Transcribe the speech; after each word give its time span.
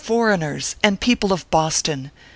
foreigners! 0.03 0.75
and 0.81 0.99
people 0.99 1.31
of 1.31 1.47
Boston! 1.51 2.09